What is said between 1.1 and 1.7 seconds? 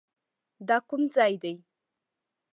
ځای دی؟